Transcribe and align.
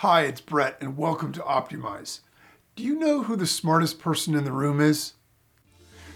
Hi, 0.00 0.22
it's 0.22 0.40
Brett, 0.40 0.78
and 0.80 0.96
welcome 0.96 1.30
to 1.32 1.40
Optimize. 1.40 2.20
Do 2.74 2.82
you 2.82 2.98
know 2.98 3.22
who 3.22 3.36
the 3.36 3.46
smartest 3.46 3.98
person 3.98 4.34
in 4.34 4.44
the 4.44 4.50
room 4.50 4.80
is? 4.80 5.12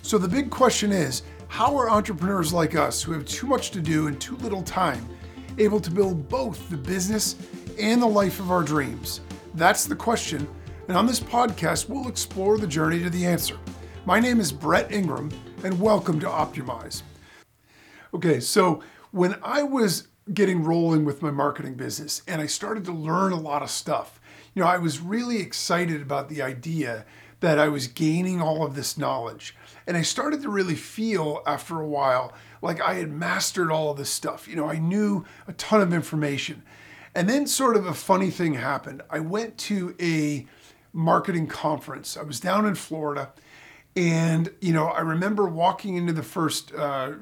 So, 0.00 0.16
the 0.16 0.26
big 0.26 0.48
question 0.48 0.90
is 0.90 1.20
how 1.48 1.76
are 1.76 1.90
entrepreneurs 1.90 2.50
like 2.50 2.74
us, 2.74 3.02
who 3.02 3.12
have 3.12 3.26
too 3.26 3.46
much 3.46 3.72
to 3.72 3.82
do 3.82 4.06
and 4.06 4.18
too 4.18 4.36
little 4.36 4.62
time, 4.62 5.06
able 5.58 5.80
to 5.80 5.90
build 5.90 6.30
both 6.30 6.70
the 6.70 6.78
business 6.78 7.36
and 7.78 8.00
the 8.00 8.06
life 8.06 8.40
of 8.40 8.50
our 8.50 8.62
dreams? 8.62 9.20
That's 9.52 9.84
the 9.84 9.96
question, 9.96 10.48
and 10.88 10.96
on 10.96 11.04
this 11.04 11.20
podcast, 11.20 11.86
we'll 11.86 12.08
explore 12.08 12.56
the 12.56 12.66
journey 12.66 13.02
to 13.02 13.10
the 13.10 13.26
answer. 13.26 13.58
My 14.06 14.18
name 14.18 14.40
is 14.40 14.50
Brett 14.50 14.90
Ingram, 14.92 15.30
and 15.62 15.78
welcome 15.78 16.18
to 16.20 16.26
Optimize. 16.26 17.02
Okay, 18.14 18.40
so 18.40 18.82
when 19.10 19.36
I 19.42 19.62
was 19.62 20.08
getting 20.32 20.64
rolling 20.64 21.04
with 21.04 21.20
my 21.20 21.30
marketing 21.30 21.74
business 21.74 22.22
and 22.26 22.40
I 22.40 22.46
started 22.46 22.84
to 22.86 22.92
learn 22.92 23.32
a 23.32 23.40
lot 23.40 23.62
of 23.62 23.70
stuff. 23.70 24.20
You 24.54 24.62
know, 24.62 24.68
I 24.68 24.78
was 24.78 25.00
really 25.00 25.40
excited 25.40 26.00
about 26.00 26.28
the 26.28 26.40
idea 26.40 27.04
that 27.40 27.58
I 27.58 27.68
was 27.68 27.88
gaining 27.88 28.40
all 28.40 28.64
of 28.64 28.74
this 28.74 28.96
knowledge. 28.96 29.54
And 29.86 29.96
I 29.96 30.02
started 30.02 30.40
to 30.42 30.48
really 30.48 30.76
feel 30.76 31.42
after 31.46 31.78
a 31.78 31.86
while 31.86 32.32
like 32.62 32.80
I 32.80 32.94
had 32.94 33.12
mastered 33.12 33.70
all 33.70 33.90
of 33.90 33.98
this 33.98 34.08
stuff. 34.08 34.48
You 34.48 34.56
know, 34.56 34.66
I 34.66 34.78
knew 34.78 35.26
a 35.46 35.52
ton 35.52 35.82
of 35.82 35.92
information. 35.92 36.62
And 37.14 37.28
then, 37.28 37.46
sort 37.46 37.76
of, 37.76 37.86
a 37.86 37.94
funny 37.94 38.30
thing 38.30 38.54
happened. 38.54 39.02
I 39.10 39.20
went 39.20 39.58
to 39.58 39.94
a 40.00 40.46
marketing 40.92 41.46
conference. 41.46 42.16
I 42.16 42.22
was 42.22 42.40
down 42.40 42.66
in 42.66 42.74
Florida. 42.74 43.32
And, 43.94 44.50
you 44.60 44.72
know, 44.72 44.86
I 44.86 45.00
remember 45.00 45.46
walking 45.46 45.96
into 45.96 46.12
the 46.12 46.22
first 46.22 46.74
uh, 46.74 47.12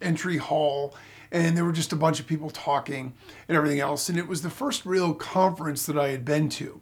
entry 0.00 0.38
hall 0.38 0.96
and 1.30 1.56
there 1.56 1.64
were 1.64 1.72
just 1.72 1.92
a 1.92 1.96
bunch 1.96 2.20
of 2.20 2.26
people 2.26 2.50
talking 2.50 3.14
and 3.48 3.56
everything 3.56 3.80
else. 3.80 4.08
And 4.08 4.18
it 4.18 4.28
was 4.28 4.42
the 4.42 4.50
first 4.50 4.86
real 4.86 5.14
conference 5.14 5.86
that 5.86 5.98
I 5.98 6.08
had 6.08 6.24
been 6.24 6.48
to. 6.50 6.80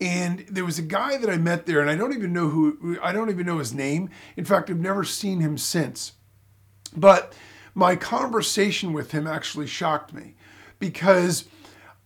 And 0.00 0.44
there 0.50 0.64
was 0.64 0.78
a 0.78 0.82
guy 0.82 1.16
that 1.16 1.30
I 1.30 1.36
met 1.36 1.66
there, 1.66 1.80
and 1.80 1.88
I 1.88 1.94
don't 1.94 2.12
even 2.12 2.32
know 2.32 2.48
who, 2.48 2.98
I 3.02 3.12
don't 3.12 3.30
even 3.30 3.46
know 3.46 3.58
his 3.58 3.72
name. 3.72 4.10
In 4.36 4.44
fact, 4.44 4.68
I've 4.68 4.78
never 4.78 5.04
seen 5.04 5.40
him 5.40 5.56
since. 5.56 6.12
But 6.96 7.34
my 7.74 7.96
conversation 7.96 8.92
with 8.92 9.12
him 9.12 9.26
actually 9.26 9.66
shocked 9.66 10.12
me 10.12 10.34
because 10.78 11.44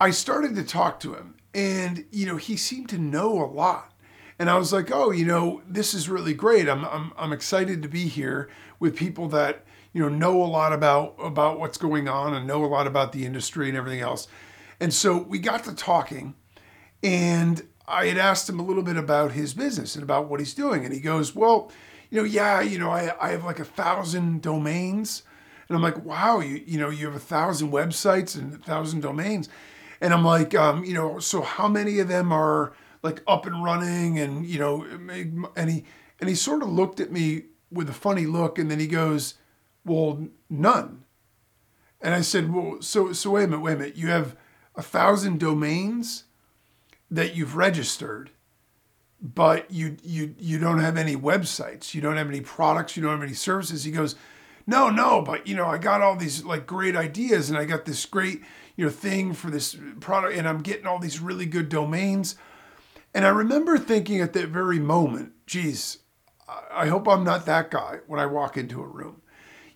I 0.00 0.10
started 0.10 0.54
to 0.56 0.64
talk 0.64 1.00
to 1.00 1.14
him, 1.14 1.34
and, 1.54 2.04
you 2.10 2.26
know, 2.26 2.36
he 2.36 2.56
seemed 2.56 2.88
to 2.90 2.98
know 2.98 3.42
a 3.42 3.46
lot. 3.46 3.92
And 4.38 4.48
I 4.48 4.56
was 4.56 4.72
like, 4.72 4.90
oh, 4.92 5.10
you 5.10 5.24
know, 5.24 5.62
this 5.66 5.94
is 5.94 6.08
really 6.08 6.34
great. 6.34 6.68
I'm, 6.68 6.84
I'm, 6.84 7.12
I'm 7.16 7.32
excited 7.32 7.82
to 7.82 7.88
be 7.88 8.06
here 8.06 8.48
with 8.78 8.94
people 8.94 9.28
that, 9.28 9.64
you 9.92 10.02
know 10.02 10.08
know 10.08 10.42
a 10.42 10.46
lot 10.46 10.72
about 10.72 11.14
about 11.18 11.58
what's 11.58 11.78
going 11.78 12.08
on 12.08 12.34
and 12.34 12.46
know 12.46 12.64
a 12.64 12.66
lot 12.66 12.86
about 12.86 13.12
the 13.12 13.24
industry 13.24 13.68
and 13.68 13.76
everything 13.76 14.00
else. 14.00 14.28
And 14.80 14.94
so 14.94 15.18
we 15.18 15.38
got 15.38 15.64
to 15.64 15.74
talking, 15.74 16.34
and 17.02 17.66
I 17.86 18.06
had 18.06 18.18
asked 18.18 18.48
him 18.48 18.60
a 18.60 18.64
little 18.64 18.82
bit 18.82 18.96
about 18.96 19.32
his 19.32 19.54
business 19.54 19.94
and 19.94 20.02
about 20.02 20.28
what 20.28 20.40
he's 20.40 20.54
doing, 20.54 20.84
and 20.84 20.94
he 20.94 21.00
goes, 21.00 21.34
"Well, 21.34 21.72
you 22.10 22.18
know, 22.18 22.24
yeah, 22.24 22.60
you 22.60 22.78
know, 22.78 22.90
I 22.90 23.12
I 23.20 23.30
have 23.30 23.44
like 23.44 23.58
a 23.58 23.64
thousand 23.64 24.42
domains." 24.42 25.22
And 25.68 25.76
I'm 25.76 25.82
like, 25.82 26.02
wow, 26.04 26.40
you 26.40 26.62
you 26.66 26.78
know, 26.78 26.88
you 26.88 27.06
have 27.06 27.14
a 27.16 27.20
thousand 27.20 27.70
websites 27.70 28.36
and 28.36 28.54
a 28.54 28.58
thousand 28.58 29.00
domains. 29.00 29.48
And 30.00 30.14
I'm 30.14 30.24
like, 30.24 30.54
um, 30.54 30.84
you 30.84 30.94
know, 30.94 31.18
so 31.18 31.42
how 31.42 31.68
many 31.68 31.98
of 31.98 32.08
them 32.08 32.32
are 32.32 32.72
like 33.02 33.22
up 33.26 33.46
and 33.46 33.62
running? 33.62 34.18
And 34.18 34.46
you 34.46 34.58
know, 34.58 34.84
and 35.56 35.70
he 35.70 35.84
and 36.20 36.28
he 36.28 36.34
sort 36.34 36.62
of 36.62 36.68
looked 36.70 37.00
at 37.00 37.12
me 37.12 37.44
with 37.70 37.88
a 37.90 37.94
funny 37.94 38.26
look, 38.26 38.58
and 38.58 38.70
then 38.70 38.80
he 38.80 38.86
goes, 38.86 39.34
well, 39.88 40.28
none. 40.48 41.04
And 42.00 42.14
I 42.14 42.20
said, 42.20 42.52
well, 42.52 42.80
so 42.80 43.12
so 43.12 43.30
wait 43.30 43.44
a 43.44 43.48
minute, 43.48 43.62
wait 43.62 43.72
a 43.72 43.76
minute. 43.76 43.96
You 43.96 44.08
have 44.08 44.36
a 44.76 44.82
thousand 44.82 45.40
domains 45.40 46.24
that 47.10 47.34
you've 47.34 47.56
registered, 47.56 48.30
but 49.20 49.70
you 49.70 49.96
you 50.02 50.34
you 50.38 50.58
don't 50.58 50.78
have 50.78 50.96
any 50.96 51.16
websites, 51.16 51.94
you 51.94 52.00
don't 52.00 52.16
have 52.16 52.28
any 52.28 52.40
products, 52.40 52.96
you 52.96 53.02
don't 53.02 53.12
have 53.12 53.22
any 53.22 53.34
services. 53.34 53.84
He 53.84 53.90
goes, 53.90 54.14
no, 54.66 54.90
no, 54.90 55.22
but 55.22 55.46
you 55.46 55.56
know, 55.56 55.66
I 55.66 55.78
got 55.78 56.02
all 56.02 56.14
these 56.14 56.44
like 56.44 56.66
great 56.66 56.94
ideas, 56.94 57.50
and 57.50 57.58
I 57.58 57.64
got 57.64 57.84
this 57.84 58.06
great 58.06 58.42
you 58.76 58.84
know 58.84 58.90
thing 58.90 59.32
for 59.32 59.50
this 59.50 59.76
product, 59.98 60.36
and 60.36 60.48
I'm 60.48 60.62
getting 60.62 60.86
all 60.86 61.00
these 61.00 61.20
really 61.20 61.46
good 61.46 61.68
domains. 61.68 62.36
And 63.14 63.24
I 63.24 63.30
remember 63.30 63.78
thinking 63.78 64.20
at 64.20 64.34
that 64.34 64.50
very 64.50 64.78
moment, 64.78 65.32
geez, 65.46 65.98
I 66.70 66.86
hope 66.86 67.08
I'm 67.08 67.24
not 67.24 67.46
that 67.46 67.70
guy 67.70 68.00
when 68.06 68.20
I 68.20 68.26
walk 68.26 68.56
into 68.56 68.80
a 68.80 68.86
room 68.86 69.22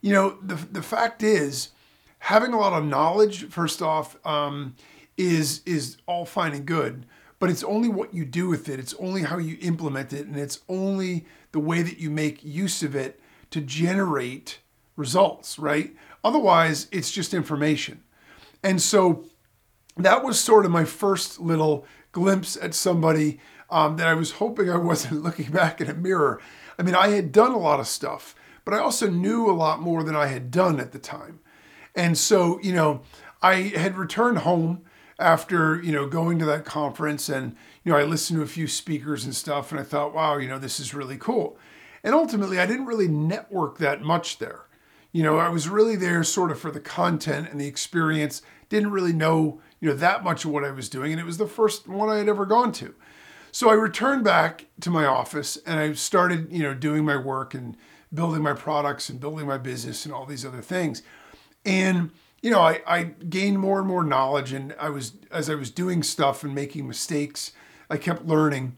you 0.03 0.13
know, 0.13 0.37
the, 0.43 0.57
the 0.57 0.83
fact 0.83 1.23
is, 1.23 1.71
having 2.19 2.53
a 2.53 2.59
lot 2.59 2.73
of 2.73 2.85
knowledge, 2.85 3.49
first 3.49 3.81
off, 3.81 4.17
um, 4.27 4.75
is, 5.17 5.63
is 5.65 5.97
all 6.07 6.27
fine 6.27 6.53
and 6.53 6.67
good, 6.67 7.07
but 7.39 7.49
it's 7.49 7.65
only 7.65 7.89
what 7.89 8.13
you 8.13 8.25
do 8.25 8.49
with 8.49 8.69
it. 8.69 8.79
It's 8.79 8.95
only 8.95 9.23
how 9.23 9.39
you 9.39 9.57
implement 9.61 10.13
it, 10.13 10.27
and 10.27 10.37
it's 10.37 10.61
only 10.69 11.25
the 11.53 11.61
way 11.61 11.83
that 11.83 11.99
you 11.99 12.11
make 12.11 12.45
use 12.45 12.83
of 12.83 12.95
it 12.95 13.21
to 13.51 13.61
generate 13.61 14.59
results, 14.97 15.59
right? 15.59 15.95
Otherwise, 16.25 16.89
it's 16.91 17.11
just 17.11 17.33
information. 17.33 18.03
And 18.63 18.81
so 18.81 19.25
that 19.97 20.25
was 20.25 20.39
sort 20.41 20.65
of 20.65 20.71
my 20.71 20.85
first 20.85 21.41
little 21.41 21.87
glimpse 22.13 22.57
at 22.61 22.75
somebody 22.75 23.41
um, 23.71 23.97
that 23.97 24.09
I 24.09 24.15
was 24.15 24.33
hoping 24.33 24.71
I 24.71 24.77
wasn't 24.79 25.23
looking 25.23 25.51
back 25.51 25.81
in 25.81 25.89
a 25.89 25.95
mirror. 25.95 26.41
I 26.79 26.83
mean, 26.83 26.95
I 26.95 27.09
had 27.09 27.33
done 27.33 27.53
a 27.53 27.59
lot 27.59 27.81
of 27.81 27.87
stuff 27.87 28.35
but 28.65 28.75
I 28.75 28.79
also 28.79 29.09
knew 29.09 29.51
a 29.51 29.53
lot 29.53 29.81
more 29.81 30.03
than 30.03 30.17
I 30.17 30.27
had 30.27 30.51
done 30.51 30.81
at 30.81 30.93
the 30.93 30.99
time. 30.99 31.41
And 31.95 32.17
so, 32.17 32.61
you 32.61 32.73
know, 32.73 33.03
I 33.43 33.55
had 33.55 33.97
returned 33.97 34.39
home 34.39 34.83
after, 35.19 35.81
you 35.83 35.93
know, 35.93 36.07
going 36.07 36.39
to 36.39 36.45
that 36.47 36.65
conference 36.65 37.29
and, 37.29 37.57
you 37.85 37.93
know, 37.93 37.99
I 37.99 38.05
listened 38.05 38.39
to 38.39 38.45
a 38.45 38.49
few 38.49 38.67
speakers 38.67 39.25
and 39.25 39.35
stuff 39.35 39.71
and 39.71 39.81
I 39.81 39.85
thought, 39.85 40.15
wow, 40.15 40.37
you 40.37 40.49
know, 40.49 40.59
this 40.59 40.81
is 40.81 40.95
really 40.95 41.17
cool. 41.17 41.59
And 42.05 42.15
ultimately, 42.15 42.59
I 42.59 42.67
didn't 42.67 42.87
really 42.87 43.09
network 43.09 43.79
that 43.79 44.03
much 44.03 44.39
there. 44.39 44.67
You 45.13 45.23
know, 45.23 45.39
I 45.39 45.51
was 45.51 45.69
really 45.69 45.95
there 45.95 46.25
sort 46.25 46.51
of 46.51 46.59
for 46.59 46.71
the 46.71 46.81
content 46.81 47.49
and 47.51 47.61
the 47.61 47.67
experience, 47.67 48.43
didn't 48.69 48.91
really 48.91 49.13
know, 49.13 49.61
you 49.79 49.89
know, 49.89 49.95
that 49.95 50.25
much 50.25 50.45
of 50.45 50.51
what 50.51 50.65
I 50.65 50.71
was 50.71 50.89
doing. 50.89 51.13
And 51.13 51.21
it 51.21 51.27
was 51.27 51.39
the 51.39 51.47
first 51.47 51.87
one 51.87 52.09
I 52.09 52.17
had 52.17 52.29
ever 52.29 52.47
gone 52.47 52.73
to. 52.73 52.95
So 53.53 53.69
I 53.69 53.75
returned 53.75 54.25
back 54.25 54.67
to 54.81 54.89
my 54.89 55.05
office 55.05 55.59
and 55.67 55.79
I 55.79 55.93
started, 55.93 56.51
you 56.51 56.63
know, 56.63 56.73
doing 56.73 57.05
my 57.05 57.19
work 57.19 57.53
and 57.53 57.77
building 58.13 58.43
my 58.43 58.53
products 58.53 59.09
and 59.09 59.21
building 59.21 59.47
my 59.47 59.59
business 59.59 60.05
and 60.05 60.15
all 60.15 60.27
these 60.27 60.45
other 60.45 60.63
things. 60.63 61.03
And 61.65 62.11
you 62.43 62.51
know, 62.51 62.61
I, 62.61 62.81
I 62.87 63.03
gained 63.05 63.61
more 63.61 63.79
and 63.79 63.87
more 63.87 64.03
knowledge, 64.03 64.53
and 64.53 64.75
I 64.79 64.91
was 64.91 65.13
as 65.31 65.49
I 65.49 65.55
was 65.55 65.71
doing 65.71 66.03
stuff 66.03 66.43
and 66.43 66.55
making 66.55 66.89
mistakes, 66.89 67.53
I 67.89 67.97
kept 67.97 68.27
learning. 68.27 68.77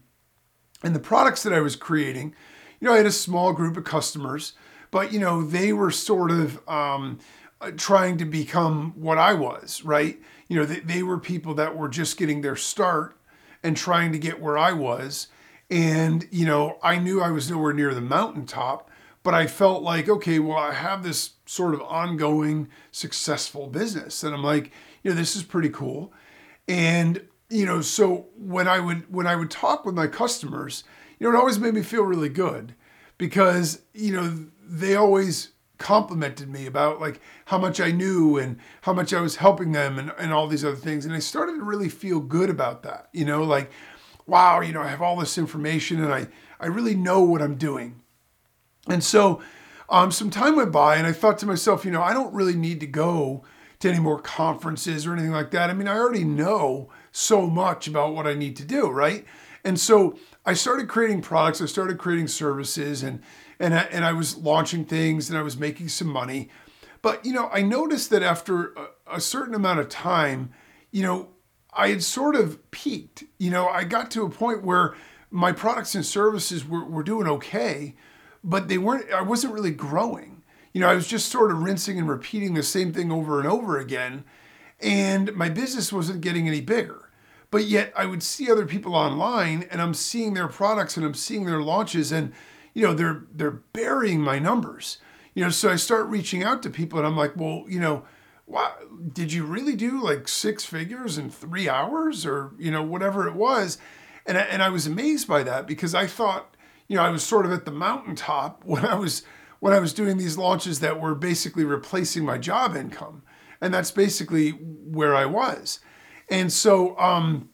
And 0.83 0.93
the 0.93 0.99
products 0.99 1.41
that 1.43 1.53
I 1.53 1.61
was 1.61 1.75
creating, 1.75 2.35
you 2.79 2.87
know, 2.87 2.93
I 2.93 2.97
had 2.97 3.07
a 3.07 3.11
small 3.11 3.53
group 3.53 3.75
of 3.75 3.83
customers, 3.83 4.53
but 4.91 5.11
you 5.11 5.19
know, 5.19 5.43
they 5.43 5.73
were 5.73 5.89
sort 5.89 6.29
of 6.29 6.67
um, 6.69 7.17
uh, 7.59 7.71
trying 7.75 8.17
to 8.19 8.25
become 8.25 8.93
what 8.95 9.17
I 9.17 9.33
was, 9.33 9.83
right? 9.83 10.19
You 10.47 10.57
know, 10.59 10.65
they, 10.65 10.81
they 10.81 11.01
were 11.01 11.17
people 11.17 11.55
that 11.55 11.75
were 11.75 11.89
just 11.89 12.17
getting 12.17 12.41
their 12.41 12.55
start 12.55 13.17
and 13.63 13.75
trying 13.75 14.11
to 14.11 14.19
get 14.19 14.39
where 14.39 14.57
I 14.57 14.73
was. 14.73 15.27
And, 15.71 16.27
you 16.31 16.45
know, 16.45 16.77
I 16.83 16.99
knew 16.99 17.21
I 17.21 17.31
was 17.31 17.49
nowhere 17.49 17.73
near 17.73 17.95
the 17.95 18.01
mountaintop, 18.01 18.91
but 19.25 19.33
I 19.33 19.47
felt 19.47 19.81
like, 19.81 20.07
okay, 20.07 20.37
well, 20.37 20.59
I 20.59 20.71
have 20.71 21.01
this 21.01 21.31
sort 21.47 21.73
of 21.73 21.81
ongoing 21.81 22.69
successful 22.91 23.65
business. 23.65 24.23
And 24.23 24.35
I'm 24.35 24.43
like, 24.43 24.71
you 25.01 25.09
know, 25.09 25.17
this 25.17 25.35
is 25.35 25.41
pretty 25.41 25.69
cool. 25.69 26.13
And, 26.67 27.27
you 27.49 27.65
know, 27.65 27.81
so 27.81 28.27
when 28.37 28.67
I 28.67 28.79
would 28.79 29.11
when 29.11 29.25
I 29.25 29.35
would 29.35 29.49
talk 29.49 29.83
with 29.83 29.95
my 29.95 30.05
customers, 30.05 30.83
you 31.17 31.25
know, 31.25 31.35
it 31.35 31.39
always 31.39 31.57
made 31.57 31.73
me 31.73 31.81
feel 31.81 32.03
really 32.03 32.29
good 32.29 32.75
because, 33.17 33.81
you 33.95 34.13
know, 34.13 34.45
they 34.61 34.95
always 34.95 35.53
complimented 35.79 36.47
me 36.47 36.67
about 36.67 37.01
like 37.01 37.19
how 37.45 37.57
much 37.57 37.81
I 37.81 37.89
knew 37.89 38.37
and 38.37 38.59
how 38.81 38.93
much 38.93 39.11
I 39.11 39.21
was 39.21 39.37
helping 39.37 39.71
them 39.71 39.97
and, 39.97 40.13
and 40.19 40.33
all 40.33 40.45
these 40.45 40.63
other 40.63 40.75
things. 40.75 41.03
And 41.03 41.15
I 41.15 41.19
started 41.19 41.53
to 41.53 41.63
really 41.63 41.89
feel 41.89 42.19
good 42.19 42.51
about 42.51 42.83
that, 42.83 43.09
you 43.11 43.25
know, 43.25 43.41
like, 43.41 43.71
wow, 44.27 44.61
you 44.61 44.71
know, 44.71 44.83
I 44.83 44.89
have 44.89 45.01
all 45.01 45.17
this 45.17 45.39
information 45.39 46.03
and 46.03 46.13
I, 46.13 46.27
I 46.59 46.67
really 46.67 46.95
know 46.95 47.21
what 47.21 47.41
I'm 47.41 47.55
doing. 47.55 48.01
And 48.87 49.03
so 49.03 49.41
um, 49.89 50.11
some 50.11 50.29
time 50.29 50.55
went 50.55 50.71
by, 50.71 50.95
and 50.95 51.07
I 51.07 51.11
thought 51.11 51.37
to 51.39 51.45
myself, 51.45 51.85
you 51.85 51.91
know, 51.91 52.01
I 52.01 52.13
don't 52.13 52.33
really 52.33 52.55
need 52.55 52.79
to 52.81 52.87
go 52.87 53.43
to 53.79 53.89
any 53.89 53.99
more 53.99 54.19
conferences 54.19 55.05
or 55.05 55.13
anything 55.13 55.31
like 55.31 55.51
that. 55.51 55.69
I 55.69 55.73
mean, 55.73 55.87
I 55.87 55.97
already 55.97 56.23
know 56.23 56.89
so 57.11 57.47
much 57.47 57.87
about 57.87 58.13
what 58.13 58.27
I 58.27 58.33
need 58.33 58.55
to 58.57 58.65
do, 58.65 58.89
right? 58.89 59.25
And 59.63 59.79
so 59.79 60.17
I 60.45 60.53
started 60.53 60.87
creating 60.87 61.21
products, 61.21 61.61
I 61.61 61.65
started 61.65 61.97
creating 61.97 62.27
services, 62.27 63.03
and 63.03 63.21
and 63.57 63.73
I, 63.73 63.83
and 63.83 64.03
I 64.03 64.11
was 64.11 64.37
launching 64.37 64.85
things, 64.85 65.29
and 65.29 65.37
I 65.37 65.41
was 65.41 65.57
making 65.57 65.87
some 65.87 66.07
money. 66.07 66.49
But 67.01 67.25
you 67.25 67.33
know, 67.33 67.49
I 67.51 67.61
noticed 67.61 68.09
that 68.11 68.21
after 68.21 68.73
a, 68.73 68.87
a 69.13 69.21
certain 69.21 69.55
amount 69.55 69.79
of 69.79 69.89
time, 69.89 70.51
you 70.91 71.03
know, 71.03 71.29
I 71.73 71.89
had 71.89 72.03
sort 72.03 72.35
of 72.35 72.69
peaked. 72.71 73.23
You 73.37 73.49
know, 73.49 73.67
I 73.67 73.83
got 73.83 74.11
to 74.11 74.23
a 74.23 74.29
point 74.29 74.63
where 74.63 74.95
my 75.31 75.51
products 75.51 75.95
and 75.95 76.05
services 76.05 76.67
were, 76.67 76.85
were 76.85 77.03
doing 77.03 77.27
okay, 77.27 77.95
but 78.45 78.67
they 78.67 78.77
weren't, 78.77 79.11
I 79.11 79.23
wasn't 79.23 79.53
really 79.53 79.71
growing. 79.71 80.43
You 80.71 80.81
know, 80.81 80.89
I 80.89 80.95
was 80.95 81.07
just 81.07 81.31
sort 81.31 81.51
of 81.51 81.63
rinsing 81.63 81.97
and 81.97 82.07
repeating 82.07 82.53
the 82.53 82.63
same 82.63 82.93
thing 82.93 83.11
over 83.11 83.39
and 83.39 83.47
over 83.47 83.79
again. 83.79 84.23
And 84.79 85.33
my 85.35 85.49
business 85.49 85.91
wasn't 85.91 86.21
getting 86.21 86.47
any 86.47 86.61
bigger. 86.61 87.09
But 87.49 87.65
yet 87.65 87.91
I 87.95 88.05
would 88.05 88.21
see 88.21 88.51
other 88.51 88.65
people 88.65 88.95
online 88.95 89.67
and 89.71 89.81
I'm 89.81 89.93
seeing 89.93 90.33
their 90.33 90.47
products 90.47 90.95
and 90.95 91.05
I'm 91.05 91.13
seeing 91.13 91.45
their 91.45 91.61
launches 91.61 92.11
and 92.11 92.33
you 92.73 92.85
know 92.85 92.93
they're 92.93 93.23
they're 93.31 93.51
burying 93.51 94.19
my 94.19 94.39
numbers. 94.39 94.97
You 95.33 95.43
know, 95.43 95.49
so 95.49 95.69
I 95.69 95.77
start 95.77 96.07
reaching 96.07 96.43
out 96.43 96.61
to 96.63 96.69
people 96.69 96.99
and 96.99 97.07
I'm 97.07 97.15
like, 97.15 97.35
well, 97.35 97.63
you 97.67 97.79
know, 97.79 98.03
wow, 98.47 98.73
did 99.11 99.31
you 99.31 99.45
really 99.45 99.75
do 99.75 100.01
like 100.01 100.27
six 100.27 100.65
figures 100.65 101.17
in 101.17 101.29
three 101.29 101.67
hours 101.69 102.25
or, 102.25 102.51
you 102.57 102.71
know, 102.71 102.83
whatever 102.83 103.27
it 103.27 103.35
was? 103.35 103.77
And 104.25 104.37
I, 104.37 104.41
and 104.41 104.63
I 104.63 104.69
was 104.69 104.87
amazed 104.87 105.27
by 105.27 105.43
that 105.43 105.67
because 105.67 105.93
I 105.95 106.07
thought, 106.07 106.54
you 106.87 106.97
know, 106.97 107.03
I 107.03 107.09
was 107.09 107.23
sort 107.23 107.45
of 107.45 107.51
at 107.51 107.65
the 107.65 107.71
mountaintop 107.71 108.63
when 108.65 108.85
I 108.85 108.95
was 108.95 109.23
when 109.59 109.73
I 109.73 109.79
was 109.79 109.93
doing 109.93 110.17
these 110.17 110.37
launches 110.37 110.79
that 110.81 110.99
were 110.99 111.15
basically 111.15 111.63
replacing 111.63 112.23
my 112.23 112.37
job 112.37 112.75
income. 112.75 113.23
And 113.61 113.73
that's 113.73 113.89
basically 113.89 114.51
where 114.51 115.15
I 115.15 115.25
was. 115.25 115.79
And 116.29 116.51
so, 116.51 116.95
um, 116.99 117.49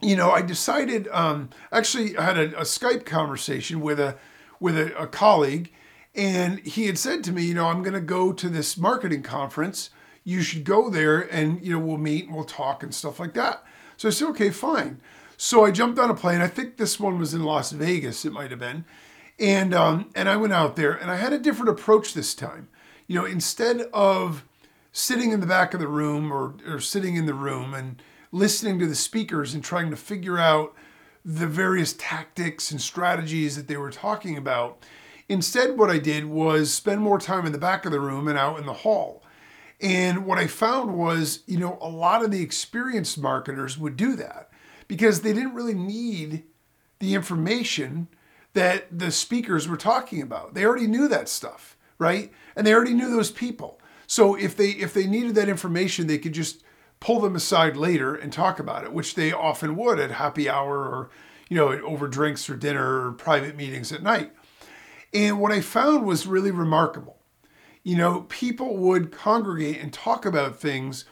you 0.00 0.16
know, 0.16 0.30
I 0.30 0.40
decided, 0.40 1.08
um, 1.08 1.50
actually 1.72 2.16
I 2.16 2.22
had 2.22 2.38
a, 2.38 2.60
a 2.60 2.62
Skype 2.62 3.04
conversation 3.04 3.80
with 3.80 3.98
a, 3.98 4.16
with 4.60 4.78
a, 4.78 4.96
a 4.96 5.06
colleague 5.06 5.72
and 6.14 6.60
he 6.60 6.86
had 6.86 6.96
said 6.96 7.22
to 7.24 7.32
me, 7.32 7.44
you 7.44 7.54
know, 7.54 7.66
I'm 7.66 7.82
going 7.82 7.94
to 7.94 8.00
go 8.00 8.32
to 8.32 8.48
this 8.48 8.78
marketing 8.78 9.22
conference. 9.22 9.90
You 10.24 10.40
should 10.40 10.64
go 10.64 10.88
there 10.88 11.20
and, 11.20 11.62
you 11.62 11.72
know, 11.72 11.78
we'll 11.78 11.98
meet 11.98 12.26
and 12.26 12.34
we'll 12.34 12.44
talk 12.44 12.82
and 12.82 12.94
stuff 12.94 13.20
like 13.20 13.34
that. 13.34 13.62
So 13.96 14.08
I 14.08 14.12
said, 14.12 14.28
okay, 14.28 14.50
fine. 14.50 15.00
So 15.36 15.64
I 15.64 15.70
jumped 15.70 15.98
on 15.98 16.10
a 16.10 16.14
plane. 16.14 16.40
I 16.40 16.48
think 16.48 16.76
this 16.76 16.98
one 16.98 17.18
was 17.18 17.34
in 17.34 17.42
Las 17.42 17.72
Vegas, 17.72 18.24
it 18.24 18.32
might 18.32 18.50
have 18.50 18.60
been. 18.60 18.84
And, 19.38 19.74
um, 19.74 20.10
and 20.14 20.28
I 20.28 20.36
went 20.36 20.52
out 20.52 20.76
there 20.76 20.92
and 20.92 21.10
I 21.10 21.16
had 21.16 21.32
a 21.32 21.38
different 21.38 21.70
approach 21.70 22.14
this 22.14 22.34
time. 22.34 22.68
You 23.06 23.16
know, 23.16 23.26
instead 23.26 23.82
of 23.92 24.44
sitting 24.92 25.30
in 25.30 25.40
the 25.40 25.46
back 25.46 25.74
of 25.74 25.80
the 25.80 25.88
room 25.88 26.32
or, 26.32 26.54
or 26.66 26.80
sitting 26.80 27.16
in 27.16 27.26
the 27.26 27.34
room 27.34 27.74
and 27.74 28.02
listening 28.32 28.78
to 28.78 28.86
the 28.86 28.94
speakers 28.94 29.54
and 29.54 29.62
trying 29.62 29.90
to 29.90 29.96
figure 29.96 30.38
out 30.38 30.74
the 31.24 31.46
various 31.46 31.92
tactics 31.92 32.70
and 32.70 32.80
strategies 32.80 33.56
that 33.56 33.68
they 33.68 33.76
were 33.76 33.90
talking 33.90 34.36
about, 34.36 34.82
Instead, 35.28 35.76
what 35.76 35.90
I 35.90 35.98
did 35.98 36.26
was 36.26 36.72
spend 36.72 37.00
more 37.00 37.18
time 37.18 37.46
in 37.46 37.52
the 37.52 37.58
back 37.58 37.84
of 37.84 37.92
the 37.92 38.00
room 38.00 38.28
and 38.28 38.38
out 38.38 38.60
in 38.60 38.66
the 38.66 38.72
hall. 38.72 39.24
And 39.80 40.24
what 40.24 40.38
I 40.38 40.46
found 40.46 40.96
was, 40.96 41.40
you 41.46 41.58
know, 41.58 41.78
a 41.80 41.88
lot 41.88 42.24
of 42.24 42.30
the 42.30 42.42
experienced 42.42 43.18
marketers 43.18 43.76
would 43.76 43.96
do 43.96 44.14
that 44.16 44.50
because 44.88 45.20
they 45.20 45.32
didn't 45.32 45.54
really 45.54 45.74
need 45.74 46.44
the 46.98 47.14
information 47.14 48.08
that 48.54 48.98
the 48.98 49.10
speakers 49.10 49.68
were 49.68 49.76
talking 49.76 50.22
about. 50.22 50.54
They 50.54 50.64
already 50.64 50.86
knew 50.86 51.08
that 51.08 51.28
stuff, 51.28 51.76
right? 51.98 52.32
And 52.54 52.66
they 52.66 52.72
already 52.72 52.94
knew 52.94 53.10
those 53.10 53.30
people. 53.30 53.80
So 54.06 54.34
if 54.34 54.56
they 54.56 54.70
if 54.70 54.94
they 54.94 55.06
needed 55.06 55.34
that 55.34 55.48
information, 55.48 56.06
they 56.06 56.18
could 56.18 56.32
just 56.32 56.62
pull 57.00 57.20
them 57.20 57.36
aside 57.36 57.76
later 57.76 58.14
and 58.14 58.32
talk 58.32 58.58
about 58.58 58.84
it, 58.84 58.92
which 58.92 59.14
they 59.14 59.32
often 59.32 59.76
would 59.76 60.00
at 60.00 60.12
happy 60.12 60.48
hour 60.48 60.78
or 60.78 61.10
you 61.48 61.56
know 61.56 61.68
over 61.82 62.08
drinks 62.08 62.48
or 62.48 62.56
dinner 62.56 63.06
or 63.06 63.12
private 63.12 63.56
meetings 63.56 63.92
at 63.92 64.02
night. 64.02 64.32
And 65.12 65.40
what 65.40 65.52
I 65.52 65.60
found 65.60 66.06
was 66.06 66.26
really 66.26 66.50
remarkable. 66.50 67.18
You 67.82 67.96
know, 67.96 68.22
people 68.28 68.76
would 68.78 69.12
congregate 69.12 69.80
and 69.80 69.92
talk 69.92 70.24
about 70.24 70.56
things 70.58 71.04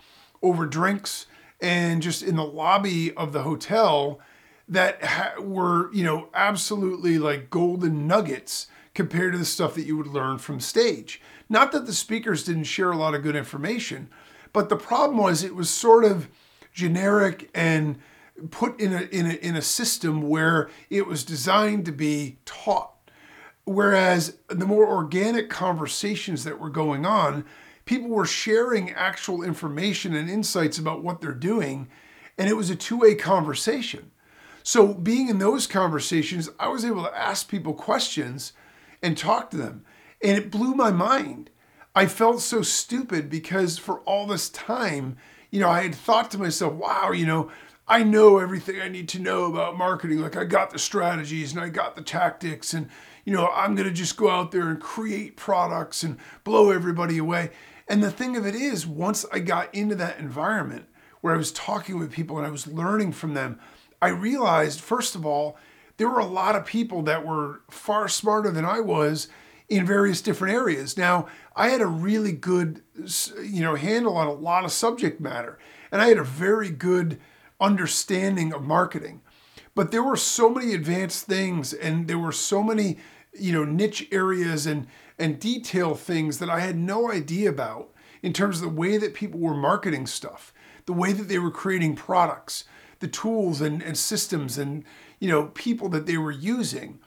over 0.43 0.67
drinks 0.67 1.27
and 1.65 2.03
just 2.03 2.23
in 2.23 2.37
the 2.37 2.45
lobby 2.45 3.13
of 3.15 3.33
the 3.33 3.43
hotel 3.43 4.21
that 4.69 5.03
ha- 5.03 5.35
were, 5.41 5.93
you 5.93 6.05
know, 6.05 6.29
absolutely 6.35 7.19
like 7.19 7.51
golden 7.51 8.07
nuggets 8.07 8.67
compared 8.95 9.33
to 9.33 9.39
the 9.39 9.45
stuff 9.45 9.75
that 9.75 9.87
you 9.87 9.97
would 9.97 10.07
learn 10.07 10.39
from 10.39 10.61
stage. 10.61 11.21
Not 11.49 11.73
that 11.73 11.87
the 11.87 11.93
speakers 11.93 12.45
didn't 12.45 12.65
share 12.65 12.93
a 12.93 12.97
lot 12.97 13.15
of 13.15 13.23
good 13.23 13.37
information, 13.37 14.09
but 14.53 14.69
the 14.69 14.77
problem 14.77 15.19
was 15.19 15.43
it 15.43 15.55
was 15.55 15.69
sort 15.69 16.05
of 16.05 16.29
generic 16.73 17.51
and 17.55 17.99
put 18.51 18.79
in 18.81 18.93
a 18.93 19.03
in 19.03 19.27
a 19.27 19.35
in 19.35 19.57
a 19.57 19.63
system 19.63 20.29
where 20.29 20.69
it 20.91 21.07
was 21.07 21.25
designed 21.25 21.85
to 21.87 21.93
be 21.93 22.39
taught 22.45 22.95
Whereas 23.65 24.37
the 24.49 24.67
more 24.67 24.87
organic 24.87 25.49
conversations 25.49 26.45
that 26.45 26.61
were 26.61 26.71
going 26.71 27.07
on, 27.07 27.47
people 27.85 28.09
were 28.09 28.27
sharing 28.27 28.91
actual 28.91 29.43
information 29.43 30.15
and 30.15 30.31
insights 30.31 30.79
about 30.79 31.03
what 31.03 31.21
they're 31.21 31.33
doing, 31.33 31.89
and 32.39 32.49
it 32.49 32.57
was 32.57 32.71
a 32.71 32.77
two 32.77 32.99
way 32.99 33.15
conversation. 33.15 34.11
So, 34.63 34.95
being 34.95 35.29
in 35.29 35.39
those 35.39 35.67
conversations, 35.67 36.49
I 36.59 36.69
was 36.69 36.85
able 36.85 37.05
to 37.05 37.19
ask 37.19 37.49
people 37.49 37.75
questions 37.75 38.53
and 39.03 39.17
talk 39.17 39.51
to 39.51 39.57
them, 39.57 39.85
and 40.23 40.39
it 40.39 40.51
blew 40.51 40.75
my 40.75 40.91
mind. 40.91 41.51
I 41.95 42.07
felt 42.07 42.41
so 42.41 42.63
stupid 42.63 43.31
because 43.31 43.79
for 43.79 44.01
all 44.01 44.27
this 44.27 44.49
time, 44.49 45.17
you 45.51 45.61
know, 45.61 45.69
I 45.69 45.83
had 45.83 45.95
thought 45.95 46.31
to 46.33 46.39
myself, 46.39 46.73
wow, 46.73 47.13
you 47.13 47.27
know, 47.27 47.53
I 47.87 48.03
know 48.03 48.39
everything 48.39 48.81
I 48.81 48.89
need 48.89 49.09
to 49.11 49.21
know 49.21 49.45
about 49.45 49.77
marketing. 49.77 50.21
Like 50.21 50.37
I 50.37 50.45
got 50.45 50.71
the 50.71 50.79
strategies 50.79 51.53
and 51.53 51.61
I 51.61 51.69
got 51.69 51.95
the 51.95 52.03
tactics 52.03 52.73
and 52.73 52.89
you 53.25 53.33
know, 53.33 53.49
I'm 53.49 53.75
going 53.75 53.89
to 53.89 53.95
just 53.95 54.17
go 54.17 54.29
out 54.29 54.53
there 54.53 54.69
and 54.69 54.81
create 54.81 55.37
products 55.37 56.03
and 56.03 56.19
blow 56.45 56.71
everybody 56.71 57.19
away. 57.19 57.51
And 57.89 58.03
the 58.03 58.11
thing 58.11 58.37
of 58.37 58.47
it 58.47 58.55
is, 58.55 58.87
once 58.87 59.27
I 59.33 59.41
got 59.41 59.75
into 59.75 59.95
that 59.97 60.19
environment 60.19 60.87
where 61.21 61.35
I 61.35 61.39
was 61.39 61.53
talking 61.53 61.99
with 61.99 62.13
people 62.13 62.39
and 62.39 62.47
I 62.47 62.51
was 62.51 62.67
learning 62.67 63.13
from 63.13 63.35
them, 63.35 63.59
I 64.01 64.09
realized, 64.09 64.81
first 64.81 65.15
of 65.15 65.25
all, 65.27 65.57
there 65.97 66.09
were 66.09 66.21
a 66.21 66.27
lot 66.27 66.57
of 66.57 66.67
people 66.67 67.03
that 67.03 67.27
were 67.27 67.63
far 67.71 68.09
smarter 68.09 68.51
than 68.51 68.65
I 68.65 68.81
was 68.81 69.29
in 69.69 69.87
various 69.87 70.21
different 70.21 70.55
areas. 70.55 70.99
Now, 70.99 71.27
I 71.57 71.69
had 71.69 71.81
a 71.81 71.87
really 71.87 72.33
good, 72.33 72.83
you 73.43 73.63
know, 73.63 73.77
handle 73.77 74.17
on 74.17 74.27
a 74.27 74.33
lot 74.33 74.65
of 74.65 74.73
subject 74.73 75.21
matter, 75.21 75.59
and 75.93 76.03
I 76.03 76.09
had 76.09 76.19
a 76.19 76.25
very 76.25 76.71
good 76.71 77.21
understanding 77.61 78.53
of 78.53 78.63
marketing. 78.63 79.23
But 79.75 79.91
there 79.91 80.03
were 80.03 80.17
so 80.17 80.51
many 80.51 80.75
advanced 80.75 81.25
things, 81.27 81.73
and 81.73 82.09
there 82.09 82.19
were 82.19 82.33
so 82.33 82.63
many 82.63 82.99
you 83.37 83.53
know 83.53 83.65
niche 83.65 84.09
areas 84.13 84.67
and 84.67 84.87
and 85.19 85.39
detail 85.39 85.95
things 85.95 86.39
that 86.39 86.51
I 86.51 86.61
had 86.61 86.77
no 86.77 87.11
idea 87.11 87.49
about 87.49 87.91
in 88.23 88.33
terms 88.33 88.57
of 88.57 88.63
the 88.63 88.81
way 88.81 88.97
that 88.97 89.15
people 89.15 89.39
were 89.39 89.55
marketing 89.55 90.07
stuff, 90.07 90.53
the 90.87 90.93
way 90.93 91.13
that 91.13 91.29
they 91.29 91.39
were 91.39 91.51
creating 91.51 91.95
products, 91.95 92.65
the 93.01 93.09
tools 93.09 93.61
and, 93.61 93.83
and 93.83 93.97
systems 93.97 94.59
and 94.59 94.85
you 95.19 95.29
know 95.29 95.47
people 95.49 95.89
that 95.91 96.07
they 96.07 96.17
were 96.17 96.33
using. 96.33 96.99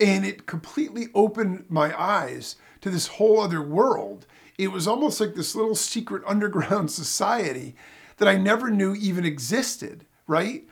And 0.00 0.24
it 0.24 0.46
completely 0.46 1.08
opened 1.14 1.66
my 1.68 1.98
eyes 2.00 2.56
to 2.80 2.90
this 2.90 3.06
whole 3.06 3.40
other 3.40 3.62
world. 3.62 4.26
It 4.58 4.68
was 4.68 4.88
almost 4.88 5.20
like 5.20 5.34
this 5.34 5.54
little 5.54 5.74
secret 5.74 6.22
underground 6.26 6.90
society 6.90 7.76
that 8.16 8.28
I 8.28 8.36
never 8.36 8.70
knew 8.70 8.94
even 8.94 9.24
existed, 9.24 10.04
right? 10.26 10.66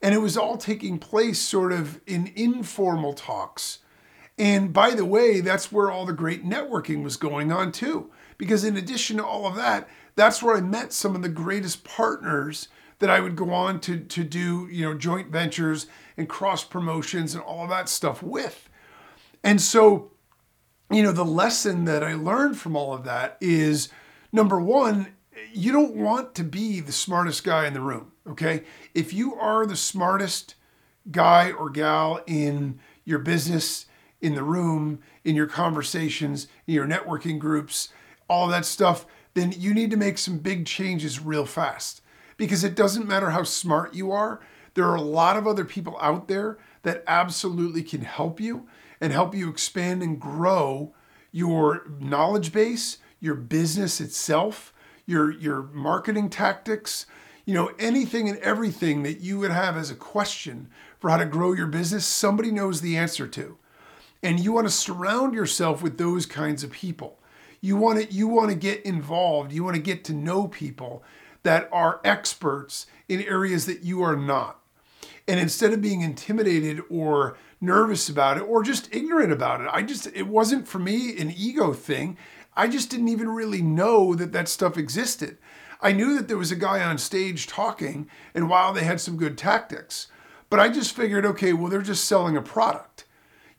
And 0.00 0.14
it 0.14 0.18
was 0.18 0.36
all 0.36 0.56
taking 0.56 0.98
place 0.98 1.40
sort 1.40 1.72
of 1.72 2.00
in 2.06 2.32
informal 2.36 3.14
talks 3.14 3.80
and 4.38 4.72
by 4.72 4.90
the 4.90 5.04
way, 5.04 5.40
that's 5.40 5.72
where 5.72 5.90
all 5.90 6.06
the 6.06 6.12
great 6.12 6.44
networking 6.44 7.02
was 7.02 7.16
going 7.16 7.50
on 7.50 7.72
too. 7.72 8.10
Because 8.36 8.62
in 8.62 8.76
addition 8.76 9.16
to 9.16 9.26
all 9.26 9.46
of 9.46 9.56
that, 9.56 9.88
that's 10.14 10.42
where 10.42 10.56
I 10.56 10.60
met 10.60 10.92
some 10.92 11.16
of 11.16 11.22
the 11.22 11.28
greatest 11.28 11.84
partners 11.84 12.68
that 13.00 13.10
I 13.10 13.20
would 13.20 13.36
go 13.36 13.52
on 13.52 13.80
to, 13.80 13.98
to 13.98 14.24
do, 14.24 14.68
you 14.70 14.84
know, 14.84 14.94
joint 14.94 15.30
ventures 15.30 15.86
and 16.16 16.28
cross 16.28 16.64
promotions 16.64 17.34
and 17.34 17.42
all 17.42 17.64
of 17.64 17.70
that 17.70 17.88
stuff 17.88 18.22
with. 18.22 18.68
And 19.42 19.60
so, 19.60 20.12
you 20.90 21.02
know, 21.02 21.12
the 21.12 21.24
lesson 21.24 21.84
that 21.84 22.02
I 22.02 22.14
learned 22.14 22.58
from 22.58 22.76
all 22.76 22.92
of 22.92 23.04
that 23.04 23.38
is 23.40 23.88
number 24.32 24.60
one, 24.60 25.08
you 25.52 25.72
don't 25.72 25.94
want 25.94 26.34
to 26.36 26.44
be 26.44 26.80
the 26.80 26.92
smartest 26.92 27.44
guy 27.44 27.66
in 27.66 27.74
the 27.74 27.80
room, 27.80 28.12
okay? 28.28 28.64
If 28.94 29.12
you 29.12 29.34
are 29.34 29.66
the 29.66 29.76
smartest 29.76 30.56
guy 31.10 31.52
or 31.52 31.70
gal 31.70 32.22
in 32.26 32.80
your 33.04 33.20
business, 33.20 33.86
in 34.20 34.34
the 34.34 34.42
room, 34.42 35.00
in 35.24 35.36
your 35.36 35.46
conversations, 35.46 36.48
in 36.66 36.74
your 36.74 36.86
networking 36.86 37.38
groups, 37.38 37.90
all 38.28 38.48
that 38.48 38.64
stuff, 38.64 39.06
then 39.34 39.52
you 39.56 39.72
need 39.72 39.90
to 39.90 39.96
make 39.96 40.18
some 40.18 40.38
big 40.38 40.66
changes 40.66 41.20
real 41.20 41.46
fast. 41.46 42.02
Because 42.36 42.64
it 42.64 42.74
doesn't 42.74 43.08
matter 43.08 43.30
how 43.30 43.42
smart 43.42 43.94
you 43.94 44.12
are, 44.12 44.40
there 44.74 44.86
are 44.86 44.96
a 44.96 45.02
lot 45.02 45.36
of 45.36 45.46
other 45.46 45.64
people 45.64 45.98
out 46.00 46.28
there 46.28 46.58
that 46.82 47.02
absolutely 47.06 47.82
can 47.82 48.02
help 48.02 48.40
you 48.40 48.68
and 49.00 49.12
help 49.12 49.34
you 49.34 49.48
expand 49.48 50.02
and 50.02 50.20
grow 50.20 50.94
your 51.32 51.90
knowledge 52.00 52.52
base, 52.52 52.98
your 53.20 53.34
business 53.34 54.00
itself, 54.00 54.72
your, 55.06 55.30
your 55.30 55.62
marketing 55.72 56.30
tactics, 56.30 57.06
you 57.44 57.54
know, 57.54 57.70
anything 57.78 58.28
and 58.28 58.38
everything 58.38 59.02
that 59.02 59.20
you 59.20 59.38
would 59.38 59.50
have 59.50 59.76
as 59.76 59.90
a 59.90 59.94
question 59.94 60.68
for 60.98 61.10
how 61.10 61.16
to 61.16 61.24
grow 61.24 61.52
your 61.52 61.66
business, 61.66 62.04
somebody 62.04 62.50
knows 62.50 62.80
the 62.80 62.96
answer 62.96 63.26
to. 63.26 63.56
And 64.22 64.40
you 64.40 64.52
want 64.52 64.66
to 64.66 64.72
surround 64.72 65.34
yourself 65.34 65.82
with 65.82 65.98
those 65.98 66.26
kinds 66.26 66.64
of 66.64 66.70
people. 66.70 67.18
You 67.60 67.76
want 67.76 68.00
to 68.00 68.12
you 68.12 68.28
want 68.28 68.50
to 68.50 68.56
get 68.56 68.84
involved. 68.84 69.52
You 69.52 69.64
want 69.64 69.76
to 69.76 69.82
get 69.82 70.04
to 70.04 70.12
know 70.12 70.48
people 70.48 71.02
that 71.42 71.68
are 71.72 72.00
experts 72.04 72.86
in 73.08 73.22
areas 73.22 73.66
that 73.66 73.82
you 73.82 74.02
are 74.02 74.16
not. 74.16 74.60
And 75.26 75.38
instead 75.38 75.72
of 75.72 75.82
being 75.82 76.00
intimidated 76.00 76.80
or 76.88 77.36
nervous 77.60 78.08
about 78.08 78.38
it 78.38 78.42
or 78.42 78.62
just 78.62 78.94
ignorant 78.94 79.32
about 79.32 79.60
it, 79.60 79.68
I 79.70 79.82
just 79.82 80.06
it 80.08 80.26
wasn't 80.26 80.68
for 80.68 80.78
me 80.78 81.18
an 81.18 81.32
ego 81.36 81.72
thing. 81.72 82.16
I 82.56 82.66
just 82.66 82.90
didn't 82.90 83.08
even 83.08 83.28
really 83.28 83.62
know 83.62 84.14
that 84.14 84.32
that 84.32 84.48
stuff 84.48 84.76
existed. 84.76 85.38
I 85.80 85.92
knew 85.92 86.16
that 86.16 86.26
there 86.26 86.38
was 86.38 86.50
a 86.50 86.56
guy 86.56 86.82
on 86.82 86.98
stage 86.98 87.46
talking, 87.46 88.08
and 88.34 88.48
while 88.48 88.72
they 88.72 88.82
had 88.82 89.00
some 89.00 89.16
good 89.16 89.38
tactics, 89.38 90.08
but 90.50 90.58
I 90.58 90.68
just 90.68 90.96
figured, 90.96 91.24
okay, 91.24 91.52
well, 91.52 91.70
they're 91.70 91.82
just 91.82 92.06
selling 92.06 92.36
a 92.36 92.42
product. 92.42 93.04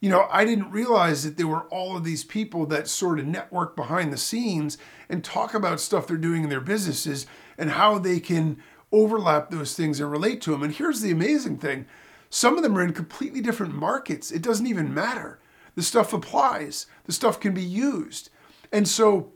You 0.00 0.08
know, 0.08 0.26
I 0.30 0.46
didn't 0.46 0.70
realize 0.70 1.24
that 1.24 1.36
there 1.36 1.46
were 1.46 1.64
all 1.64 1.96
of 1.96 2.04
these 2.04 2.24
people 2.24 2.64
that 2.66 2.88
sort 2.88 3.20
of 3.20 3.26
network 3.26 3.76
behind 3.76 4.12
the 4.12 4.16
scenes 4.16 4.78
and 5.10 5.22
talk 5.22 5.52
about 5.52 5.78
stuff 5.78 6.06
they're 6.06 6.16
doing 6.16 6.42
in 6.42 6.48
their 6.48 6.60
businesses 6.60 7.26
and 7.58 7.72
how 7.72 7.98
they 7.98 8.18
can 8.18 8.62
overlap 8.92 9.50
those 9.50 9.74
things 9.74 10.00
and 10.00 10.10
relate 10.10 10.40
to 10.42 10.50
them. 10.50 10.62
And 10.62 10.74
here's 10.74 11.02
the 11.02 11.10
amazing 11.10 11.58
thing 11.58 11.86
some 12.30 12.56
of 12.56 12.62
them 12.62 12.78
are 12.78 12.84
in 12.84 12.92
completely 12.92 13.40
different 13.40 13.74
markets. 13.74 14.30
It 14.30 14.42
doesn't 14.42 14.66
even 14.66 14.94
matter. 14.94 15.40
The 15.74 15.82
stuff 15.82 16.12
applies, 16.12 16.86
the 17.04 17.12
stuff 17.12 17.40
can 17.40 17.52
be 17.52 17.62
used. 17.62 18.30
And 18.72 18.86
so 18.88 19.32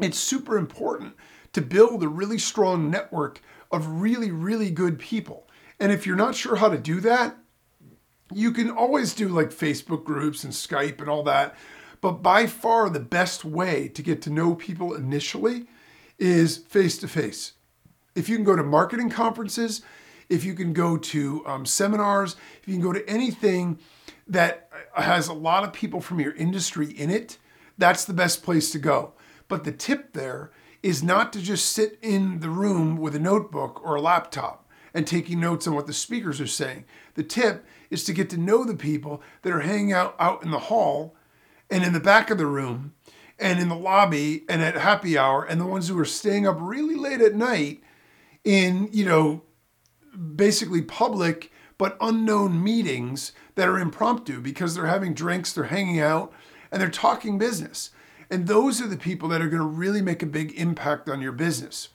it's 0.00 0.18
super 0.18 0.58
important 0.58 1.14
to 1.52 1.62
build 1.62 2.02
a 2.02 2.08
really 2.08 2.38
strong 2.38 2.90
network 2.90 3.40
of 3.70 4.00
really, 4.00 4.30
really 4.30 4.70
good 4.70 4.98
people. 4.98 5.48
And 5.80 5.92
if 5.92 6.06
you're 6.06 6.16
not 6.16 6.34
sure 6.34 6.56
how 6.56 6.68
to 6.68 6.78
do 6.78 7.00
that, 7.00 7.36
you 8.32 8.52
can 8.52 8.70
always 8.70 9.14
do 9.14 9.28
like 9.28 9.50
Facebook 9.50 10.04
groups 10.04 10.44
and 10.44 10.52
Skype 10.52 11.00
and 11.00 11.08
all 11.08 11.22
that. 11.24 11.56
But 12.00 12.22
by 12.22 12.46
far, 12.46 12.90
the 12.90 13.00
best 13.00 13.44
way 13.44 13.88
to 13.88 14.02
get 14.02 14.22
to 14.22 14.30
know 14.30 14.54
people 14.54 14.94
initially 14.94 15.66
is 16.18 16.58
face 16.58 16.98
to 16.98 17.08
face. 17.08 17.52
If 18.14 18.28
you 18.28 18.36
can 18.36 18.44
go 18.44 18.56
to 18.56 18.62
marketing 18.62 19.10
conferences, 19.10 19.82
if 20.28 20.44
you 20.44 20.54
can 20.54 20.72
go 20.72 20.96
to 20.96 21.46
um, 21.46 21.66
seminars, 21.66 22.36
if 22.60 22.68
you 22.68 22.74
can 22.74 22.82
go 22.82 22.92
to 22.92 23.08
anything 23.08 23.78
that 24.26 24.70
has 24.94 25.28
a 25.28 25.32
lot 25.32 25.64
of 25.64 25.72
people 25.72 26.00
from 26.00 26.20
your 26.20 26.34
industry 26.34 26.90
in 26.90 27.10
it, 27.10 27.38
that's 27.78 28.04
the 28.04 28.14
best 28.14 28.42
place 28.42 28.70
to 28.72 28.78
go. 28.78 29.12
But 29.48 29.64
the 29.64 29.72
tip 29.72 30.12
there 30.12 30.50
is 30.82 31.02
not 31.02 31.32
to 31.32 31.40
just 31.40 31.72
sit 31.72 31.98
in 32.02 32.40
the 32.40 32.50
room 32.50 32.96
with 32.96 33.14
a 33.14 33.20
notebook 33.20 33.84
or 33.84 33.96
a 33.96 34.00
laptop 34.00 34.65
and 34.96 35.06
taking 35.06 35.38
notes 35.38 35.66
on 35.66 35.74
what 35.74 35.86
the 35.86 35.92
speakers 35.92 36.40
are 36.40 36.46
saying. 36.46 36.86
The 37.14 37.22
tip 37.22 37.66
is 37.90 38.02
to 38.04 38.14
get 38.14 38.30
to 38.30 38.38
know 38.38 38.64
the 38.64 38.74
people 38.74 39.22
that 39.42 39.52
are 39.52 39.60
hanging 39.60 39.92
out 39.92 40.16
out 40.18 40.42
in 40.42 40.50
the 40.50 40.58
hall 40.58 41.14
and 41.70 41.84
in 41.84 41.92
the 41.92 42.00
back 42.00 42.30
of 42.30 42.38
the 42.38 42.46
room 42.46 42.94
and 43.38 43.60
in 43.60 43.68
the 43.68 43.76
lobby 43.76 44.46
and 44.48 44.62
at 44.62 44.74
happy 44.74 45.18
hour 45.18 45.44
and 45.44 45.60
the 45.60 45.66
ones 45.66 45.88
who 45.88 45.98
are 45.98 46.06
staying 46.06 46.46
up 46.46 46.56
really 46.58 46.94
late 46.94 47.20
at 47.20 47.34
night 47.34 47.82
in, 48.42 48.88
you 48.90 49.04
know, 49.04 49.42
basically 50.34 50.80
public 50.80 51.52
but 51.76 51.98
unknown 52.00 52.64
meetings 52.64 53.32
that 53.54 53.68
are 53.68 53.78
impromptu 53.78 54.40
because 54.40 54.74
they're 54.74 54.86
having 54.86 55.12
drinks, 55.12 55.52
they're 55.52 55.64
hanging 55.64 56.00
out, 56.00 56.32
and 56.72 56.80
they're 56.80 56.88
talking 56.88 57.36
business. 57.36 57.90
And 58.30 58.46
those 58.46 58.80
are 58.80 58.88
the 58.88 58.96
people 58.96 59.28
that 59.28 59.42
are 59.42 59.50
going 59.50 59.60
to 59.60 59.68
really 59.68 60.00
make 60.00 60.22
a 60.22 60.26
big 60.26 60.58
impact 60.58 61.10
on 61.10 61.20
your 61.20 61.32
business. 61.32 61.90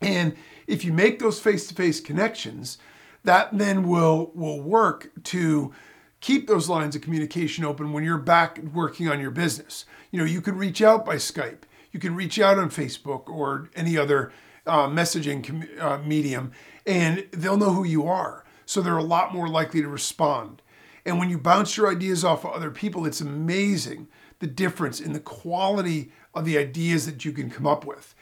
And 0.00 0.36
if 0.66 0.84
you 0.84 0.92
make 0.92 1.18
those 1.18 1.40
face-to-face 1.40 2.00
connections, 2.00 2.78
that 3.24 3.56
then 3.56 3.88
will 3.88 4.30
will 4.34 4.60
work 4.60 5.10
to 5.24 5.72
keep 6.20 6.46
those 6.46 6.68
lines 6.68 6.96
of 6.96 7.02
communication 7.02 7.64
open 7.64 7.92
when 7.92 8.04
you're 8.04 8.18
back 8.18 8.58
working 8.58 9.08
on 9.08 9.20
your 9.20 9.30
business. 9.30 9.84
You 10.10 10.18
know, 10.18 10.24
you 10.24 10.40
can 10.40 10.56
reach 10.56 10.82
out 10.82 11.04
by 11.04 11.16
Skype, 11.16 11.62
you 11.92 12.00
can 12.00 12.14
reach 12.14 12.38
out 12.38 12.58
on 12.58 12.70
Facebook 12.70 13.28
or 13.28 13.70
any 13.74 13.96
other 13.96 14.32
uh, 14.66 14.86
messaging 14.88 15.80
uh, 15.80 15.98
medium, 15.98 16.52
and 16.86 17.26
they'll 17.32 17.56
know 17.56 17.72
who 17.72 17.84
you 17.84 18.06
are. 18.06 18.44
So 18.66 18.80
they're 18.80 18.96
a 18.96 19.02
lot 19.02 19.32
more 19.32 19.48
likely 19.48 19.80
to 19.80 19.88
respond. 19.88 20.62
And 21.04 21.18
when 21.18 21.30
you 21.30 21.38
bounce 21.38 21.76
your 21.76 21.90
ideas 21.90 22.24
off 22.24 22.44
of 22.44 22.52
other 22.52 22.70
people, 22.70 23.06
it's 23.06 23.20
amazing 23.20 24.08
the 24.40 24.46
difference 24.46 25.00
in 25.00 25.14
the 25.14 25.20
quality 25.20 26.12
of 26.34 26.44
the 26.44 26.58
ideas 26.58 27.06
that 27.06 27.24
you 27.24 27.32
can 27.32 27.50
come 27.50 27.66
up 27.66 27.84
with. 27.84 28.14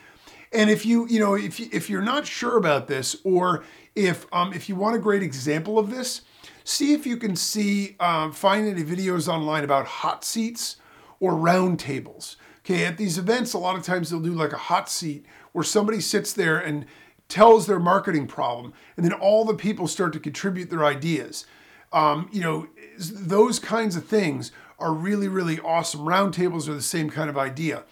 And 0.52 0.70
if 0.70 0.86
you, 0.86 1.06
you 1.08 1.20
know, 1.20 1.34
if 1.34 1.58
you, 1.60 1.68
if 1.72 1.90
you're 1.90 2.02
not 2.02 2.26
sure 2.26 2.56
about 2.56 2.86
this, 2.86 3.16
or 3.24 3.64
if 3.94 4.26
um, 4.32 4.52
if 4.52 4.68
you 4.68 4.76
want 4.76 4.96
a 4.96 4.98
great 4.98 5.22
example 5.22 5.78
of 5.78 5.90
this, 5.90 6.22
see 6.64 6.92
if 6.92 7.06
you 7.06 7.16
can 7.16 7.36
see 7.36 7.96
um, 8.00 8.32
find 8.32 8.66
any 8.66 8.84
videos 8.84 9.28
online 9.28 9.64
about 9.64 9.86
hot 9.86 10.24
seats 10.24 10.76
or 11.20 11.34
round 11.34 11.78
tables. 11.78 12.36
Okay, 12.64 12.84
at 12.84 12.98
these 12.98 13.16
events, 13.16 13.52
a 13.52 13.58
lot 13.58 13.76
of 13.76 13.84
times 13.84 14.10
they'll 14.10 14.20
do 14.20 14.32
like 14.32 14.52
a 14.52 14.58
hot 14.58 14.90
seat 14.90 15.24
where 15.52 15.64
somebody 15.64 16.00
sits 16.00 16.32
there 16.32 16.58
and 16.58 16.84
tells 17.28 17.66
their 17.66 17.78
marketing 17.78 18.26
problem, 18.26 18.72
and 18.96 19.04
then 19.04 19.12
all 19.12 19.44
the 19.44 19.54
people 19.54 19.88
start 19.88 20.12
to 20.12 20.20
contribute 20.20 20.70
their 20.70 20.84
ideas. 20.84 21.46
Um, 21.92 22.28
you 22.32 22.40
know, 22.40 22.68
those 22.98 23.58
kinds 23.58 23.96
of 23.96 24.06
things 24.06 24.52
are 24.78 24.92
really, 24.92 25.28
really 25.28 25.58
awesome. 25.60 26.00
Roundtables 26.00 26.68
are 26.68 26.74
the 26.74 26.82
same 26.82 27.08
kind 27.08 27.30
of 27.30 27.38
idea. 27.38 27.84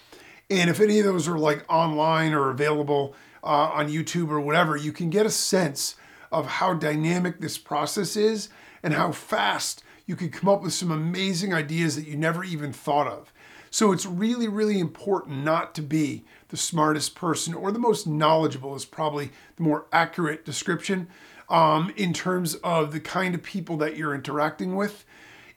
And 0.50 0.68
if 0.68 0.80
any 0.80 0.98
of 0.98 1.04
those 1.04 1.26
are 1.28 1.38
like 1.38 1.64
online 1.68 2.32
or 2.32 2.50
available 2.50 3.14
uh, 3.42 3.46
on 3.46 3.88
YouTube 3.88 4.30
or 4.30 4.40
whatever, 4.40 4.76
you 4.76 4.92
can 4.92 5.10
get 5.10 5.26
a 5.26 5.30
sense 5.30 5.96
of 6.30 6.46
how 6.46 6.74
dynamic 6.74 7.40
this 7.40 7.58
process 7.58 8.16
is 8.16 8.48
and 8.82 8.94
how 8.94 9.12
fast 9.12 9.82
you 10.06 10.16
can 10.16 10.30
come 10.30 10.48
up 10.48 10.62
with 10.62 10.72
some 10.72 10.90
amazing 10.90 11.54
ideas 11.54 11.96
that 11.96 12.06
you 12.06 12.16
never 12.16 12.44
even 12.44 12.72
thought 12.72 13.06
of. 13.06 13.32
So 13.70 13.90
it's 13.90 14.06
really, 14.06 14.46
really 14.46 14.78
important 14.78 15.44
not 15.44 15.74
to 15.74 15.82
be 15.82 16.24
the 16.48 16.56
smartest 16.56 17.14
person 17.14 17.54
or 17.54 17.72
the 17.72 17.78
most 17.78 18.06
knowledgeable, 18.06 18.76
is 18.76 18.84
probably 18.84 19.30
the 19.56 19.62
more 19.62 19.86
accurate 19.92 20.44
description 20.44 21.08
um, 21.48 21.92
in 21.96 22.12
terms 22.12 22.54
of 22.56 22.92
the 22.92 23.00
kind 23.00 23.34
of 23.34 23.42
people 23.42 23.76
that 23.78 23.96
you're 23.96 24.14
interacting 24.14 24.76
with. 24.76 25.04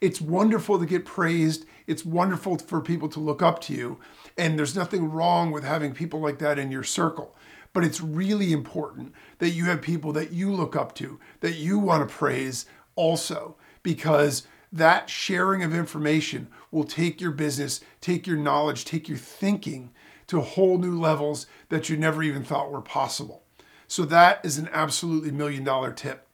It's 0.02 0.22
wonderful 0.22 0.80
to 0.80 0.86
get 0.86 1.06
praised. 1.06 1.66
It's 1.86 2.06
wonderful 2.06 2.58
for 2.58 2.82
people 2.82 3.10
to 3.10 3.20
look 3.20 3.42
up 3.42 3.62
to 3.62 3.74
you. 3.74 4.00
And 4.38 4.58
there's 4.58 4.76
nothing 4.76 5.10
wrong 5.10 5.52
with 5.52 5.64
having 5.64 5.94
people 5.94 6.20
like 6.20 6.40
that 6.40 6.60
in 6.60 6.72
your 6.72 6.84
circle. 6.84 7.36
But 7.74 7.84
it's 7.84 8.02
really 8.02 8.54
important 8.54 9.14
that 9.40 9.50
you 9.50 9.66
have 9.66 9.82
people 9.82 10.12
that 10.14 10.32
you 10.32 10.52
look 10.52 10.76
up 10.76 10.96
to, 10.96 11.20
that 11.42 11.56
you 11.56 11.80
want 11.80 12.08
to 12.08 12.16
praise 12.16 12.66
also, 12.96 13.56
because 13.84 14.48
that 14.72 15.10
sharing 15.10 15.64
of 15.64 15.74
information 15.74 16.48
will 16.72 16.84
take 16.84 17.22
your 17.22 17.32
business, 17.32 17.82
take 18.02 18.28
your 18.28 18.38
knowledge, 18.38 18.86
take 18.86 19.08
your 19.08 19.18
thinking 19.18 19.92
to 20.28 20.42
whole 20.42 20.78
new 20.78 21.00
levels 21.00 21.48
that 21.70 21.90
you 21.90 21.98
never 21.98 22.22
even 22.22 22.44
thought 22.44 22.72
were 22.72 22.82
possible. 22.82 23.44
So, 23.88 24.04
that 24.06 24.44
is 24.44 24.58
an 24.58 24.70
absolutely 24.74 25.32
million 25.32 25.64
dollar 25.64 25.94
tip. 25.94 26.28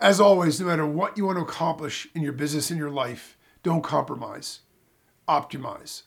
As 0.00 0.20
always, 0.20 0.60
no 0.60 0.66
matter 0.66 0.86
what 0.86 1.16
you 1.16 1.26
want 1.26 1.38
to 1.38 1.44
accomplish 1.44 2.08
in 2.14 2.22
your 2.22 2.32
business, 2.32 2.70
in 2.70 2.76
your 2.76 2.90
life, 2.90 3.38
don't 3.62 3.84
compromise, 3.84 4.60
optimize. 5.28 6.02